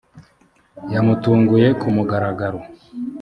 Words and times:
yamutunguye 0.93 1.67
ku 1.79 1.87
mugaragaro. 1.95 2.59